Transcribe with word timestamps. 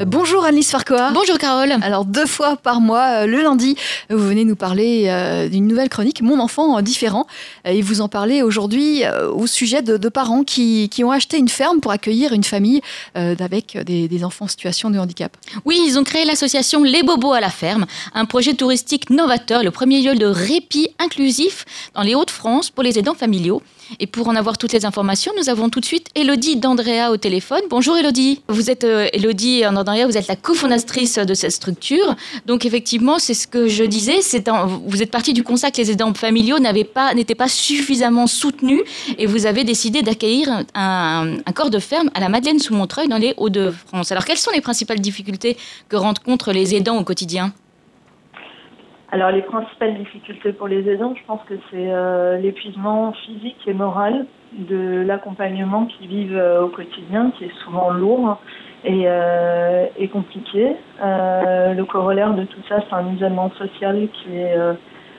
Bonjour 0.00 0.44
Alice 0.44 0.70
Farquhar. 0.70 1.12
Bonjour 1.12 1.38
Carole. 1.38 1.72
Alors 1.82 2.04
deux 2.04 2.26
fois 2.26 2.56
par 2.56 2.80
mois, 2.80 3.22
euh, 3.22 3.26
le 3.26 3.42
lundi, 3.42 3.76
vous 4.10 4.18
venez 4.18 4.44
nous 4.44 4.56
parler 4.56 5.04
euh, 5.06 5.48
d'une 5.48 5.66
nouvelle 5.68 5.88
chronique, 5.88 6.20
Mon 6.20 6.40
enfant 6.40 6.80
différent. 6.82 7.26
Et 7.64 7.80
vous 7.80 8.00
en 8.00 8.08
parlez 8.08 8.42
aujourd'hui 8.42 9.04
euh, 9.04 9.30
au 9.30 9.46
sujet 9.46 9.82
de, 9.82 9.96
de 9.96 10.08
parents 10.08 10.42
qui, 10.42 10.88
qui 10.88 11.04
ont 11.04 11.10
acheté 11.10 11.38
une 11.38 11.48
ferme 11.48 11.80
pour 11.80 11.92
accueillir 11.92 12.32
une 12.32 12.44
famille 12.44 12.80
euh, 13.16 13.36
avec 13.38 13.78
des, 13.78 14.08
des 14.08 14.24
enfants 14.24 14.46
en 14.46 14.48
situation 14.48 14.90
de 14.90 14.98
handicap. 14.98 15.36
Oui, 15.64 15.80
ils 15.86 15.98
ont 15.98 16.04
créé 16.04 16.24
l'association 16.24 16.82
Les 16.82 17.02
Bobos 17.02 17.32
à 17.32 17.40
la 17.40 17.50
ferme, 17.50 17.86
un 18.14 18.24
projet 18.24 18.54
touristique 18.54 19.10
novateur, 19.10 19.62
le 19.62 19.70
premier 19.70 20.00
lieu 20.00 20.14
de 20.14 20.26
répit 20.26 20.88
inclusif 20.98 21.64
dans 21.94 22.02
les 22.02 22.14
Hauts-de-France 22.14 22.70
pour 22.70 22.82
les 22.82 22.98
aidants 22.98 23.14
familiaux. 23.14 23.62
Et 24.00 24.06
pour 24.06 24.28
en 24.28 24.36
avoir 24.36 24.58
toutes 24.58 24.72
les 24.72 24.84
informations, 24.84 25.32
nous 25.38 25.48
avons 25.48 25.68
tout 25.68 25.80
de 25.80 25.84
suite 25.84 26.08
Elodie 26.14 26.56
d'Andrea 26.56 27.10
au 27.10 27.16
téléphone. 27.16 27.62
Bonjour 27.70 27.96
Elodie. 27.96 28.42
Vous 28.48 28.70
êtes 28.70 28.84
euh, 28.84 29.08
Elodie 29.12 29.62
d'Andrea, 29.62 30.06
vous 30.06 30.16
êtes 30.16 30.28
la 30.28 30.36
cofondatrice 30.36 31.18
de 31.18 31.34
cette 31.34 31.52
structure. 31.52 32.16
Donc 32.46 32.64
effectivement, 32.64 33.18
c'est 33.18 33.34
ce 33.34 33.46
que 33.46 33.68
je 33.68 33.84
disais, 33.84 34.20
c'est 34.22 34.48
vous 34.86 35.02
êtes 35.02 35.10
parti 35.10 35.32
du 35.32 35.42
constat 35.42 35.70
que 35.70 35.78
les 35.78 35.90
aidants 35.90 36.14
familiaux 36.14 36.58
n'avaient 36.58 36.84
pas 36.84 37.14
n'étaient 37.14 37.34
pas 37.34 37.48
suffisamment 37.48 38.26
soutenus 38.26 38.82
et 39.18 39.26
vous 39.26 39.46
avez 39.46 39.64
décidé 39.64 40.02
d'accueillir 40.02 40.64
un, 40.74 41.36
un 41.44 41.52
corps 41.52 41.70
de 41.70 41.78
ferme 41.78 42.10
à 42.14 42.20
la 42.20 42.28
Madeleine 42.28 42.58
sous 42.58 42.74
Montreuil 42.74 43.08
dans 43.08 43.18
les 43.18 43.34
Hauts-de-France. 43.36 44.12
Alors 44.12 44.24
quelles 44.24 44.38
sont 44.38 44.50
les 44.52 44.60
principales 44.60 45.00
difficultés 45.00 45.56
que 45.88 45.96
rencontrent 45.96 46.52
les 46.52 46.74
aidants 46.74 46.98
au 46.98 47.04
quotidien? 47.04 47.52
Alors 49.12 49.30
les 49.30 49.42
principales 49.42 49.96
difficultés 49.96 50.52
pour 50.52 50.66
les 50.66 50.88
aidants, 50.88 51.14
je 51.14 51.24
pense 51.26 51.40
que 51.44 51.54
c'est 51.70 51.92
euh, 51.92 52.38
l'épuisement 52.38 53.12
physique 53.12 53.58
et 53.66 53.74
moral 53.74 54.26
de 54.52 55.04
l'accompagnement 55.06 55.86
qu'ils 55.86 56.08
vivent 56.08 56.36
euh, 56.36 56.62
au 56.62 56.68
quotidien, 56.68 57.30
qui 57.36 57.44
est 57.44 57.54
souvent 57.64 57.90
lourd 57.90 58.38
et, 58.84 59.04
euh, 59.06 59.86
et 59.98 60.08
compliqué. 60.08 60.76
Le 61.00 61.82
corollaire 61.84 62.34
de 62.34 62.44
tout 62.44 62.60
ça, 62.68 62.76
c'est 62.88 62.94
un 62.94 63.12
isolement 63.14 63.50
social 63.58 64.08
qui 64.12 64.36
est 64.36 64.56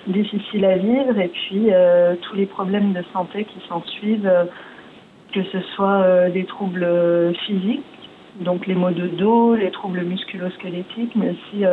difficile 0.07 0.65
à 0.65 0.77
vivre 0.77 1.19
et 1.19 1.27
puis 1.29 1.69
tous 2.21 2.35
les 2.35 2.45
problèmes 2.45 2.93
de 2.93 3.03
santé 3.13 3.45
qui 3.45 3.59
s'en 3.67 3.81
suivent, 3.83 4.27
euh, 4.27 4.45
que 5.33 5.43
ce 5.43 5.59
soit 5.75 6.29
des 6.29 6.45
troubles 6.45 6.87
physiques, 7.45 7.83
donc 8.39 8.67
les 8.67 8.75
maux 8.75 8.91
de 8.91 9.07
dos, 9.07 9.55
les 9.55 9.71
troubles 9.71 10.01
musculo-squelettiques, 10.01 11.15
mais 11.15 11.31
aussi 11.31 11.65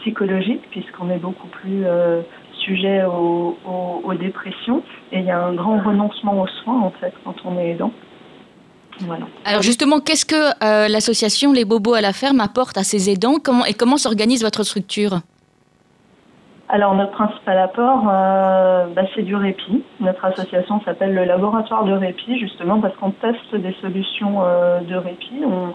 psychologique 0.00 0.62
puisqu'on 0.70 1.10
est 1.10 1.18
beaucoup 1.18 1.46
plus 1.48 1.84
euh, 1.84 2.22
sujet 2.64 3.04
aux, 3.04 3.56
aux- 3.66 4.00
aux 4.04 4.14
dépressions 4.14 4.82
et 5.12 5.18
il 5.20 5.24
y 5.24 5.30
a 5.30 5.40
un 5.42 5.54
grand 5.54 5.78
renoncement 5.78 6.40
aux 6.42 6.48
soins 6.62 6.80
en 6.82 6.90
fait 7.00 7.12
quand 7.24 7.34
on 7.44 7.58
est 7.58 7.70
aidant. 7.70 7.92
Voilà. 9.00 9.24
Alors 9.46 9.62
justement, 9.62 10.00
qu'est-ce 10.00 10.26
que 10.26 10.42
euh, 10.62 10.88
l'association 10.88 11.52
Les 11.52 11.64
Bobos 11.64 11.94
à 11.94 12.02
la 12.02 12.12
ferme 12.12 12.40
apporte 12.40 12.76
à 12.76 12.82
ces 12.82 13.08
aidants? 13.08 13.36
Comment, 13.42 13.64
et 13.64 13.72
comment 13.72 13.96
s'organise 13.96 14.42
votre 14.42 14.62
structure? 14.62 15.20
Alors 16.68 16.94
notre 16.94 17.12
principal 17.12 17.58
apport, 17.58 18.02
euh, 18.08 18.86
bah, 18.94 19.02
c'est 19.14 19.22
du 19.22 19.34
répit. 19.34 19.82
Notre 20.00 20.24
association 20.24 20.80
s'appelle 20.84 21.14
le 21.14 21.24
laboratoire 21.24 21.84
de 21.84 21.92
répit 21.92 22.38
justement 22.38 22.80
parce 22.80 22.94
qu'on 22.96 23.10
teste 23.10 23.54
des 23.56 23.74
solutions 23.80 24.42
euh, 24.44 24.80
de 24.80 24.94
répit. 24.94 25.40
On, 25.46 25.72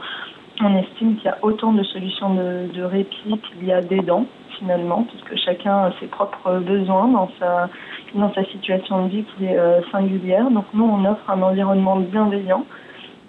on 0.62 0.78
estime 0.78 1.16
qu'il 1.18 1.26
y 1.26 1.30
a 1.30 1.38
autant 1.42 1.74
de 1.74 1.84
solutions 1.84 2.34
de, 2.34 2.84
répit 2.84 3.40
qu'il 3.40 3.68
y 3.68 3.72
a 3.72 3.82
d'aidants 3.82 4.26
finalement, 4.58 5.04
puisque 5.04 5.36
chacun 5.44 5.76
a 5.76 5.92
ses 6.00 6.08
propres 6.08 6.60
besoins 6.60 7.10
dans 7.10 7.30
sa, 7.40 7.70
dans 8.14 8.34
sa 8.34 8.46
situation 8.46 9.06
de 9.06 9.10
vie 9.10 9.26
qui 9.36 9.46
est 9.46 9.58
euh, 9.58 9.82
singulière. 9.92 10.50
Donc 10.50 10.66
nous, 10.74 10.86
on 10.86 11.04
offre 11.04 11.30
un 11.30 11.42
environnement 11.42 11.98
bienveillant, 11.98 12.66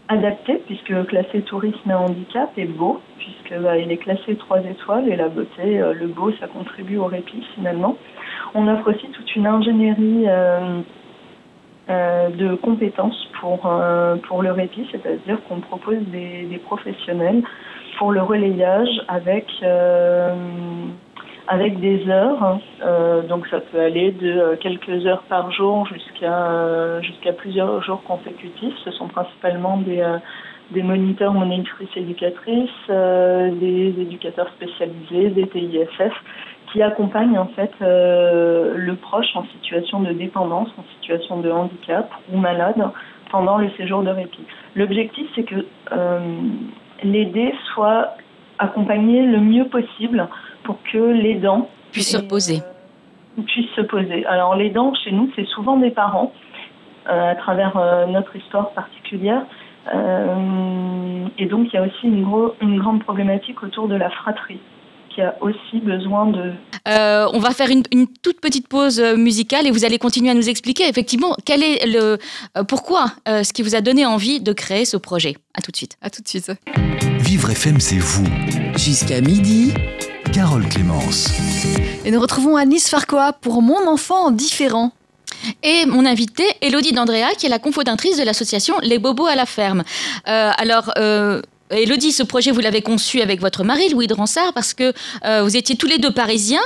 adapté, 0.08 0.62
puisque 0.66 1.06
classé 1.06 1.42
tourisme 1.42 1.90
et 1.90 1.94
handicap 1.94 2.50
est 2.56 2.66
beau, 2.66 3.00
puisque 3.18 3.60
bah, 3.60 3.76
il 3.76 3.90
est 3.90 3.96
classé 3.96 4.36
3 4.36 4.60
étoiles 4.60 5.08
et 5.08 5.16
la 5.16 5.28
beauté, 5.28 5.80
euh, 5.80 5.92
le 5.94 6.06
beau, 6.06 6.30
ça 6.38 6.46
contribue 6.46 6.98
au 6.98 7.06
répit 7.06 7.42
finalement. 7.56 7.96
On 8.54 8.68
offre 8.68 8.92
aussi 8.92 9.08
toute 9.08 9.34
une 9.34 9.48
ingénierie 9.48 10.26
euh, 10.28 10.80
de 11.88 12.54
compétences 12.56 13.28
pour, 13.40 13.66
euh, 13.66 14.16
pour 14.28 14.42
le 14.42 14.52
répit, 14.52 14.86
c'est-à-dire 14.90 15.38
qu'on 15.48 15.60
propose 15.60 16.02
des, 16.08 16.60
professionnels 16.64 17.42
pour 17.98 18.12
le 18.12 18.22
relayage 18.22 18.88
avec, 19.08 19.46
euh, 19.62 20.34
avec 21.46 21.78
des 21.80 22.08
heures. 22.08 22.58
Euh, 22.82 23.22
donc 23.22 23.46
ça 23.48 23.60
peut 23.60 23.80
aller 23.80 24.10
de 24.12 24.26
euh, 24.26 24.56
quelques 24.56 25.06
heures 25.06 25.22
par 25.28 25.50
jour 25.52 25.86
jusqu'à 25.86 26.50
euh, 26.50 27.00
plusieurs 27.38 27.82
jours 27.82 28.02
consécutifs. 28.02 28.74
Ce 28.84 28.90
sont 28.90 29.08
principalement 29.08 29.76
des, 29.78 30.00
euh, 30.00 30.18
des 30.72 30.82
moniteurs, 30.82 31.32
monitrices 31.32 31.96
éducatrices, 31.96 32.70
euh, 32.90 33.50
des 33.52 33.94
éducateurs 34.00 34.48
spécialisés, 34.56 35.30
des 35.30 35.46
TIFF 35.46 36.12
qui 36.72 36.82
accompagnent 36.82 37.38
en 37.38 37.46
fait 37.48 37.70
euh, 37.82 38.74
le 38.76 38.96
proche 38.96 39.34
en 39.34 39.44
situation 39.46 40.00
de 40.00 40.12
dépendance, 40.12 40.68
en 40.78 40.84
situation 40.98 41.40
de 41.40 41.50
handicap 41.50 42.10
ou 42.32 42.38
malade 42.38 42.82
pendant 43.30 43.58
le 43.58 43.70
séjour 43.76 44.02
de 44.02 44.10
répit. 44.10 44.44
L'objectif 44.74 45.26
c'est 45.34 45.44
que 45.44 45.66
euh, 45.92 46.18
l'aider 47.02 47.52
soit 47.74 48.14
accompagné 48.58 49.22
le 49.22 49.40
mieux 49.40 49.66
possible 49.68 50.28
pour 50.64 50.78
que 50.92 50.98
l'aidant 50.98 51.68
Puisse 51.92 52.12
se 52.12 52.16
reposer. 52.18 52.58
euh, 53.38 53.42
puisse 53.46 53.70
se 53.76 53.82
poser. 53.82 54.24
Alors 54.26 54.54
l'aidant 54.56 54.94
chez 54.94 55.12
nous 55.12 55.30
c'est 55.36 55.46
souvent 55.46 55.76
des 55.76 55.90
parents 55.90 56.32
à 57.06 57.36
travers 57.36 57.78
notre 58.08 58.34
histoire 58.34 58.70
particulière. 58.70 59.42
Et 61.38 61.46
donc 61.46 61.68
il 61.68 61.74
y 61.74 61.76
a 61.76 61.82
aussi 61.82 62.04
une, 62.04 62.24
gros, 62.24 62.56
une 62.60 62.80
grande 62.80 63.04
problématique 63.04 63.62
autour 63.62 63.86
de 63.86 63.94
la 63.94 64.10
fratrie 64.10 64.58
qui 65.16 65.22
a 65.22 65.34
aussi 65.40 65.80
besoin 65.80 66.26
de 66.26 66.52
Euh, 66.86 67.26
on 67.32 67.40
va 67.40 67.50
faire 67.50 67.70
une, 67.70 67.82
une 67.90 68.06
toute 68.06 68.40
petite 68.40 68.68
pause 68.68 69.00
euh, 69.00 69.16
musicale 69.16 69.66
et 69.66 69.72
vous 69.72 69.84
allez 69.84 69.98
continuer 69.98 70.30
à 70.30 70.34
nous 70.34 70.48
expliquer 70.48 70.86
effectivement 70.88 71.34
quel 71.44 71.64
est 71.64 71.84
le 71.86 72.18
euh, 72.56 72.62
pourquoi 72.62 73.06
euh, 73.26 73.42
ce 73.42 73.52
qui 73.52 73.62
vous 73.62 73.74
a 73.74 73.80
donné 73.80 74.06
envie 74.06 74.40
de 74.40 74.52
créer 74.52 74.84
ce 74.84 74.96
projet. 74.96 75.34
À 75.54 75.62
tout 75.62 75.72
de 75.72 75.76
suite. 75.76 75.96
À 76.02 76.10
tout 76.10 76.22
de 76.22 76.28
suite. 76.28 76.52
Vivre 77.18 77.50
FM, 77.50 77.80
c'est 77.80 77.98
vous. 77.98 78.26
Jusqu'à 78.76 79.20
midi, 79.20 79.72
Carole 80.32 80.68
Clémence. 80.68 81.32
Et 82.04 82.10
nous 82.10 82.20
retrouvons 82.20 82.56
Alice 82.56 82.88
Farquhar 82.88 83.34
pour 83.40 83.62
Mon 83.62 83.88
enfant 83.88 84.30
différent. 84.30 84.92
Et 85.62 85.86
mon 85.86 86.04
invitée, 86.06 86.48
Elodie 86.60 86.92
d'Andrea, 86.92 87.34
qui 87.38 87.46
est 87.46 87.48
la 87.48 87.58
cofondatrice 87.58 88.18
de 88.18 88.24
l'association 88.24 88.74
Les 88.82 88.98
Bobos 88.98 89.26
à 89.26 89.34
la 89.34 89.46
ferme. 89.46 89.82
Euh, 90.28 90.50
alors, 90.56 90.92
euh, 90.98 91.42
Elodie, 91.70 92.12
ce 92.12 92.22
projet, 92.22 92.52
vous 92.52 92.60
l'avez 92.60 92.82
conçu 92.82 93.20
avec 93.20 93.40
votre 93.40 93.64
mari, 93.64 93.88
Louis 93.90 94.06
de 94.06 94.14
Ransard, 94.14 94.52
parce 94.54 94.72
que 94.72 94.92
euh, 95.24 95.42
vous 95.42 95.56
étiez 95.56 95.76
tous 95.76 95.86
les 95.86 95.98
deux 95.98 96.12
parisiens 96.12 96.60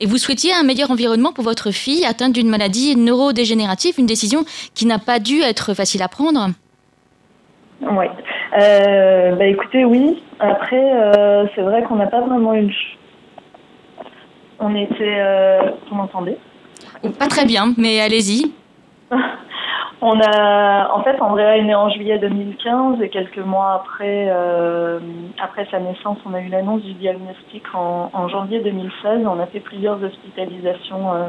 et 0.00 0.06
vous 0.06 0.18
souhaitiez 0.18 0.52
un 0.54 0.62
meilleur 0.62 0.90
environnement 0.90 1.32
pour 1.32 1.44
votre 1.44 1.70
fille 1.70 2.04
atteinte 2.04 2.32
d'une 2.32 2.48
maladie 2.48 2.96
neurodégénérative, 2.96 3.94
une 3.98 4.06
décision 4.06 4.44
qui 4.74 4.86
n'a 4.86 4.98
pas 4.98 5.18
dû 5.18 5.40
être 5.42 5.74
facile 5.74 6.02
à 6.02 6.08
prendre. 6.08 6.50
Oui. 7.82 8.06
Euh, 8.58 9.34
bah 9.34 9.44
écoutez, 9.44 9.84
oui. 9.84 10.22
Après, 10.40 10.92
euh, 10.94 11.46
c'est 11.54 11.62
vrai 11.62 11.82
qu'on 11.82 11.96
n'a 11.96 12.06
pas 12.06 12.20
vraiment 12.22 12.54
eu 12.54 12.74
On 14.58 14.74
était. 14.74 15.18
Euh... 15.18 15.70
Vous 15.88 15.96
m'entendez 15.96 16.36
Pas 17.18 17.26
très 17.26 17.44
bien, 17.44 17.74
mais 17.76 18.00
allez-y. 18.00 18.52
On 20.08 20.20
a, 20.20 20.92
en 20.94 21.02
fait, 21.02 21.20
Andrea 21.20 21.56
est 21.56 21.64
née 21.64 21.74
en 21.74 21.88
juillet 21.90 22.16
2015 22.18 23.02
et 23.02 23.08
quelques 23.08 23.38
mois 23.38 23.72
après, 23.72 24.28
euh, 24.30 25.00
après 25.42 25.66
sa 25.68 25.80
naissance, 25.80 26.18
on 26.24 26.32
a 26.32 26.40
eu 26.40 26.46
l'annonce 26.46 26.82
du 26.82 26.92
diagnostic 26.92 27.64
en, 27.74 28.28
janvier 28.28 28.60
2016. 28.60 29.26
On 29.26 29.40
a 29.40 29.46
fait 29.46 29.58
plusieurs 29.58 30.00
hospitalisations 30.00 31.12
euh, 31.12 31.28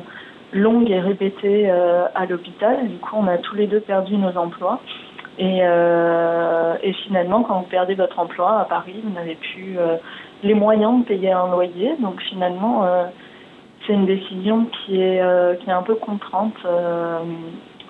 longues 0.53 0.91
et 0.91 1.00
répétées 1.00 1.71
euh, 1.71 2.06
à 2.13 2.27
l'hôpital. 2.27 2.88
Du 2.88 2.97
coup, 2.97 3.15
on 3.18 3.25
a 3.25 3.39
tous 3.39 3.56
les 3.56 3.65
deux 3.65 3.79
perdu 3.79 4.15
nos 4.15 4.38
emplois. 4.38 4.80
Et, 5.39 5.57
et 5.57 6.94
finalement, 7.06 7.44
quand 7.44 7.59
vous 7.59 7.68
perdez 7.68 7.95
votre 7.95 8.19
emploi 8.19 8.59
à 8.59 8.65
Paris, 8.65 9.01
vous 9.03 9.13
n'avez 9.13 9.35
plus 9.35 9.77
les 10.44 10.53
moyens 10.56 11.00
de 11.00 11.06
payer 11.06 11.31
un 11.31 11.47
loyer. 11.47 11.95
Donc 12.00 12.19
finalement, 12.21 12.88
c'est 13.85 13.94
une 13.94 14.07
décision 14.07 14.65
qui 14.65 15.00
est, 15.00 15.21
qui 15.59 15.69
est 15.69 15.73
un 15.73 15.83
peu 15.83 15.94
contrainte. 15.94 16.56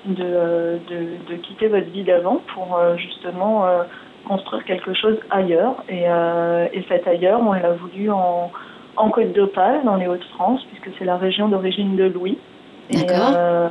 De, 0.08 0.80
de, 0.90 1.34
de 1.34 1.36
quitter 1.42 1.68
votre 1.68 1.90
vie 1.90 2.04
d'avant 2.04 2.42
pour 2.54 2.78
euh, 2.78 2.96
justement 2.98 3.66
euh, 3.66 3.84
construire 4.28 4.64
quelque 4.66 4.94
chose 4.94 5.18
ailleurs. 5.30 5.84
Et, 5.90 6.04
euh, 6.08 6.68
et 6.74 6.84
cet 6.88 7.08
ailleurs, 7.08 7.42
on 7.42 7.54
l'a 7.54 7.74
voulu 7.74 8.10
en, 8.10 8.52
en 8.96 9.10
Côte 9.10 9.34
d'Opale, 9.34 9.84
dans 9.84 9.96
les 9.96 10.08
Hauts-de-France, 10.08 10.66
puisque 10.72 10.98
c'est 10.98 11.06
la 11.06 11.18
région 11.18 11.50
d'origine 11.50 11.96
de 11.96 12.06
Louis. 12.06 12.38
Et, 12.90 13.06
euh, 13.12 13.68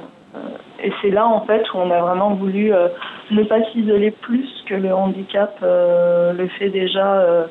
et 0.82 0.92
c'est 1.00 1.10
là, 1.10 1.26
en 1.26 1.40
fait, 1.46 1.62
où 1.72 1.78
on 1.78 1.90
a 1.90 2.00
vraiment 2.00 2.34
voulu 2.34 2.72
euh, 2.72 2.88
ne 3.30 3.42
pas 3.44 3.62
s'isoler 3.72 4.10
plus 4.10 4.48
que 4.66 4.74
le 4.74 4.94
handicap 4.94 5.56
euh, 5.62 6.32
le 6.32 6.48
fait 6.48 6.68
déjà 6.68 7.46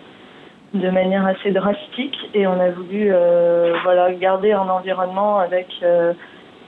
de 0.73 0.89
manière 0.89 1.25
assez 1.25 1.51
drastique 1.51 2.17
et 2.33 2.45
on 2.47 2.59
a 2.59 2.69
voulu 2.69 3.11
voilà, 3.83 4.11
garder 4.13 4.51
un 4.51 4.67
environnement 4.67 5.39
avec, 5.39 5.67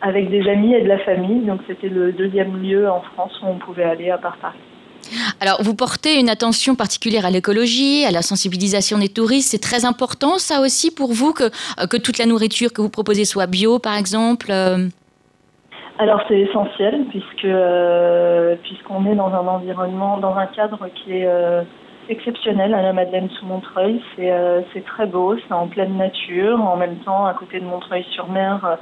avec 0.02 0.30
des 0.30 0.48
amis 0.50 0.74
et 0.74 0.82
de 0.82 0.88
la 0.88 1.00
famille. 1.00 1.46
Donc 1.46 1.62
c'était 1.68 1.90
le 1.90 2.12
deuxième 2.12 2.62
lieu 2.62 2.90
en 2.90 3.02
France 3.02 3.34
où 3.42 3.48
on 3.48 3.58
pouvait 3.58 3.84
aller 3.84 4.10
à 4.10 4.18
part 4.18 4.38
Paris. 4.38 4.58
Alors, 5.40 5.62
vous 5.62 5.74
portez 5.74 6.20
une 6.20 6.28
attention 6.28 6.76
particulière 6.76 7.26
à 7.26 7.30
l'écologie, 7.30 8.04
à 8.06 8.12
la 8.12 8.22
sensibilisation 8.22 8.98
des 8.98 9.08
touristes. 9.08 9.52
C'est 9.52 9.62
très 9.62 9.86
important, 9.86 10.38
ça 10.38 10.60
aussi, 10.60 10.94
pour 10.94 11.14
vous, 11.14 11.32
que, 11.32 11.50
que 11.88 11.98
toute 11.98 12.18
la 12.18 12.26
nourriture 12.26 12.74
que 12.74 12.82
vous 12.82 12.90
proposez 12.90 13.24
soit 13.24 13.48
bio, 13.48 13.80
par 13.80 13.96
exemple 13.96 14.52
alors 16.00 16.22
c'est 16.28 16.40
essentiel 16.40 17.06
puisque 17.10 17.46
euh, 17.46 18.56
puisqu'on 18.62 19.06
est 19.08 19.16
dans 19.16 19.34
un 19.34 19.48
environnement, 19.48 20.18
dans 20.18 20.36
un 20.36 20.46
cadre 20.46 20.88
qui 20.94 21.18
est 21.18 21.26
euh, 21.26 21.64
exceptionnel 22.08 22.76
à 22.76 22.84
la 22.84 22.94
Madeleine 22.94 23.30
sous 23.32 23.48
Montreuil. 23.48 24.00
C'est 24.16 24.32
euh, 24.32 24.62
c'est 24.74 24.86
très 24.86 25.08
beau, 25.08 25.36
c'est 25.38 25.54
en 25.54 25.68
pleine 25.68 25.98
nature, 25.98 26.62
en 26.62 26.78
même 26.78 26.98
temps 26.98 27.26
à 27.26 27.34
côté 27.34 27.60
de 27.60 27.66
Montreuil-sur-Mer 27.66 28.78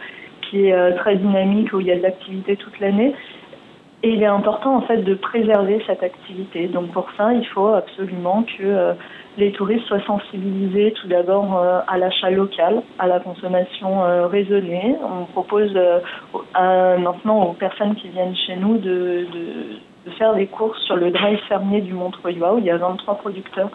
est 0.62 0.96
très 0.96 1.16
dynamique 1.16 1.74
où 1.74 1.80
il 1.80 1.88
y 1.88 1.92
a 1.92 1.98
de 1.98 2.02
l'activité 2.02 2.56
toute 2.56 2.80
l'année. 2.80 3.13
Et 4.04 4.10
il 4.10 4.22
est 4.22 4.28
important 4.28 4.75
en 4.75 4.81
fait 4.81 4.98
de 4.98 5.16
préserver 5.16 5.81
cette 5.88 6.04
activité. 6.04 6.68
Donc 6.68 6.92
pour 6.92 7.07
ça, 7.18 7.34
il 7.34 7.46
faut 7.48 7.69
absolument 7.69 8.44
que 8.57 8.96
les 9.38 9.52
touristes 9.52 9.86
soient 9.88 10.04
sensibilisés 10.06 10.94
tout 10.94 11.07
d'abord 11.07 11.57
euh, 11.57 11.80
à 11.88 11.98
l'achat 11.98 12.30
local, 12.30 12.81
à 13.00 13.07
la 13.07 13.19
consommation 13.19 14.04
euh, 14.04 14.28
raisonnée. 14.28 14.96
On 15.04 15.25
propose 15.25 15.75
euh, 15.75 16.00
maintenant 16.98 17.44
aux 17.44 17.54
personnes 17.54 17.96
qui 17.96 18.10
viennent 18.10 18.36
chez 18.36 18.56
nous 18.56 18.78
de, 18.78 19.28
de, 19.31 20.12
faire 20.18 20.36
des 20.36 20.46
courses 20.48 20.80
sur 20.84 20.96
le 20.96 21.12
drive 21.12 21.40
fermier 21.50 21.81
du 21.81 21.94
Montreuil 21.94 22.40
où 22.40 22.60
il 22.60 22.66
y 22.66 22.69
a 22.69 22.78
23 22.78 23.16
producteurs 23.16 23.69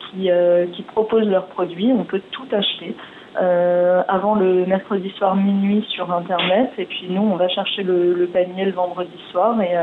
qui, 0.00 0.30
qui 0.72 0.82
proposent 0.82 1.28
leurs 1.28 1.46
produits. 1.46 1.92
On 1.92 2.04
peut 2.04 2.22
tout 2.30 2.46
acheter. 2.52 2.96
Avant 3.36 4.34
le 4.34 4.64
mercredi 4.66 5.10
soir 5.10 5.34
minuit 5.34 5.84
sur 5.90 6.12
internet 6.12 6.70
et 6.78 6.84
puis 6.84 7.06
nous 7.10 7.22
on 7.22 7.36
va 7.36 7.48
chercher 7.48 7.82
le, 7.82 8.28
panier 8.32 8.64
le 8.64 8.72
vendredi 8.72 9.18
soir 9.30 9.60
et 9.60 9.74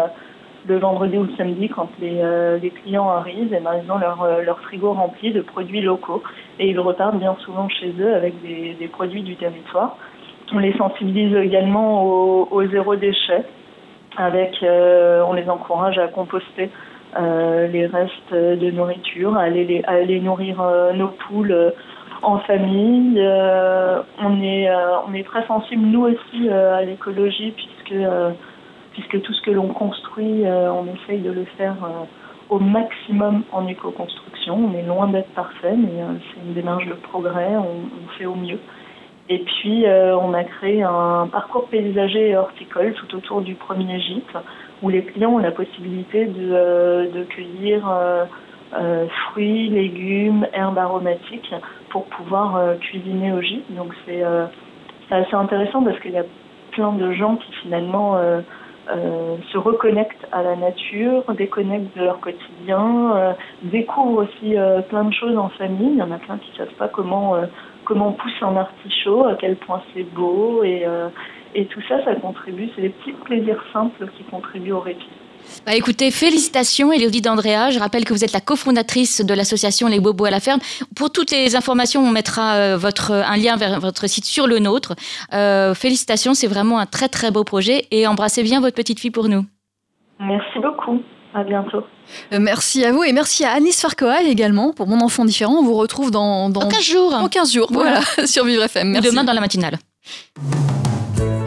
le 0.68 0.77
vendredi 0.77 1.18
ou 1.18 1.24
le 1.24 1.36
samedi, 1.38 1.69
quand 1.69 1.89
les, 2.00 2.19
euh, 2.21 2.59
clients 2.83 3.09
arrivent, 3.09 3.53
et 3.53 3.59
ben, 3.59 3.81
ils 3.83 3.92
ont 3.92 3.98
leur, 3.98 4.21
euh, 4.21 4.42
leur 4.44 4.59
frigo 4.62 4.94
rempli 4.94 5.31
de 5.31 5.42
produits 5.42 5.81
locaux 5.81 6.21
et 6.59 6.69
ils 6.69 6.80
repartent 6.80 7.18
bien 7.18 7.36
souvent 7.39 7.68
chez 7.69 7.94
eux 8.00 8.13
avec 8.13 8.36
des, 8.42 8.88
produits 8.88 9.24
du 9.24 9.36
territoire. 9.36 9.97
On 10.54 10.59
les 10.59 10.74
sensibilise 10.77 11.36
également 11.36 12.04
au, 12.04 12.68
zéro 12.68 12.95
déchet. 12.95 13.44
Avec, 14.18 14.62
euh, 14.62 15.24
on 15.25 15.33
les 15.33 15.50
encourage 15.50 15.97
à 15.97 16.09
composter 16.09 16.69
euh, 17.18 17.68
les 17.68 17.86
restes 17.86 18.33
de 18.33 18.69
nourriture, 18.71 19.38
à 19.38 19.44
aller 19.44 20.19
nourrir 20.19 20.62
nos 20.94 21.07
poules 21.07 21.74
en 22.21 22.39
famille. 22.39 23.19
on 23.19 24.41
est 24.44 24.69
on 25.07 25.13
est 25.13 25.23
très 25.23 25.45
sensible 25.47 25.83
nous 25.83 26.06
aussi 26.06 26.50
à 26.50 26.81
l'écologie 26.83 27.51
puisque 27.51 27.95
puisque 28.94 29.21
tout 29.21 29.33
ce 29.33 29.41
que 29.41 29.51
l'on 29.51 29.68
construit, 29.68 30.45
euh, 30.45 30.71
on 30.71 30.85
essaye 30.95 31.19
de 31.19 31.31
le 31.31 31.45
faire 31.57 31.75
euh, 31.83 32.06
au 32.50 32.59
maximum 32.59 33.44
en 33.51 33.68
éco-construction. 33.68 34.69
On 34.71 34.77
est 34.77 34.83
loin 34.83 35.07
d'être 35.07 35.33
parfait, 35.33 35.75
mais 35.75 36.01
euh, 36.01 36.13
c'est 36.29 36.41
une 36.45 36.53
démarche 36.53 36.85
de 36.88 36.94
progrès, 36.94 37.56
on, 37.56 38.07
fait 38.18 38.25
au 38.25 38.35
mieux. 38.35 38.59
Et 39.29 39.39
puis, 39.39 39.85
on 39.88 40.33
a 40.33 40.44
créé 40.44 40.83
un 40.83 41.25
parcours 41.31 41.69
paysager 41.69 42.31
et 42.31 42.35
horticole 42.35 42.94
tout 42.95 43.15
autour 43.15 43.41
du 43.41 43.56
premier 43.56 43.97
gîte, 44.01 44.35
où 44.81 44.89
les 44.89 45.06
clients 45.06 45.35
ont 45.35 45.38
la 45.38 45.51
possibilité 45.51 46.25
de, 46.25 47.09
de 47.13 47.23
cueillir 47.23 47.88
fruits, 48.71 49.69
légumes, 49.69 50.47
herbes 50.53 50.77
aromatiques 50.77 51.53
pour 51.89 52.06
pouvoir 52.06 52.77
cuisiner 52.79 53.33
au 53.33 53.41
gîte. 53.41 53.65
Donc, 53.75 53.94
c'est 54.06 54.23
assez 55.12 55.35
intéressant 55.35 55.83
parce 55.83 56.00
qu'il 56.00 56.12
y 56.12 56.18
a 56.18 56.25
plein 56.71 56.94
de 56.94 57.12
gens 57.12 57.35
qui 57.35 57.51
finalement 57.62 58.18
euh, 58.89 59.38
se 59.51 59.59
reconnectent 59.59 60.27
à 60.31 60.41
la 60.41 60.56
nature, 60.56 61.23
déconnectent 61.35 61.95
de 61.95 62.03
leur 62.03 62.19
quotidien, 62.19 63.15
euh, 63.15 63.33
découvrent 63.62 64.23
aussi 64.23 64.57
euh, 64.57 64.81
plein 64.81 65.03
de 65.03 65.13
choses 65.13 65.38
en 65.38 65.50
famille. 65.50 65.91
Il 65.91 65.97
y 65.97 66.01
en 66.01 66.12
a 66.12 66.18
plein 66.18 66.38
qui 66.39 66.51
ne 66.51 66.57
savent 66.57 66.75
pas 66.75 66.88
comment, 66.88 67.35
comment 67.85 68.13
pousse 68.13 68.41
un 68.41 68.57
artichaut, 68.57 69.27
à 69.27 69.35
quel 69.35 69.56
point 69.56 69.81
c'est 69.94 70.03
beau. 70.03 70.63
Et, 70.63 70.88
et 71.53 71.65
tout 71.68 71.81
ça, 71.88 72.03
ça 72.03 72.15
contribue. 72.15 72.69
C'est 72.75 72.81
des 72.81 72.89
petits 72.89 73.13
plaisirs 73.13 73.63
simples 73.71 74.07
qui 74.18 74.23
contribuent 74.23 74.73
au 74.73 74.79
répit. 74.79 75.09
Bah 75.66 75.76
écoutez, 75.76 76.12
félicitations 76.12 76.92
Elodie 76.92 77.22
d'Andrea. 77.22 77.70
Je 77.70 77.80
rappelle 77.80 78.04
que 78.04 78.14
vous 78.14 78.24
êtes 78.24 78.34
la 78.34 78.42
cofondatrice 78.42 79.22
de 79.22 79.34
l'association 79.34 79.88
Les 79.88 80.00
Bobos 80.00 80.26
à 80.26 80.32
la 80.32 80.40
ferme. 80.40 80.60
Pour 80.96 81.12
toutes 81.12 81.32
les 81.32 81.56
informations, 81.56 82.04
on 82.04 82.12
mettra 82.12 82.56
euh, 82.56 82.78
votre, 82.78 83.12
un 83.12 83.38
lien 83.38 83.58
vers 83.58 83.80
votre 83.80 84.08
site 84.08 84.26
sur 84.26 84.48
le 84.48 84.60
nôtre. 84.60 84.96
Euh, 85.34 85.74
félicitations, 85.74 86.34
c'est 86.34 86.48
vraiment 86.48 86.80
un 86.80 86.86
très 86.86 87.10
très 87.10 87.32
beau 87.32 87.44
projet 87.44 87.88
et 87.92 88.08
embrassez 88.08 88.44
bien 88.44 88.60
votre 88.60 88.76
petite 88.76 89.00
fille 89.00 89.12
pour 89.12 89.30
nous. 89.30 89.46
Merci 90.20 90.60
beaucoup. 90.60 91.02
À 91.34 91.44
bientôt. 91.44 91.84
Euh, 92.34 92.40
merci 92.40 92.84
à 92.84 92.92
vous 92.92 93.04
et 93.04 93.14
merci 93.14 93.46
à 93.46 93.52
Anis 93.52 93.80
Farcoa 93.80 94.22
également 94.24 94.74
pour 94.74 94.88
Mon 94.88 95.00
enfant 95.00 95.24
différent. 95.24 95.60
On 95.60 95.64
vous 95.64 95.76
retrouve 95.76 96.12
dans, 96.12 96.50
dans, 96.50 96.68
15 96.68 96.84
jours. 96.84 97.12
Dans 97.12 97.30
15 97.30 97.54
jours, 97.54 97.68
voilà, 97.72 98.02
sur 98.26 98.46
Vivre 98.46 98.64
FM. 98.64 98.90
Merci. 98.90 99.10
Demain 99.10 99.24
dans 99.24 99.34
la 99.34 99.40
matinale. 99.40 99.78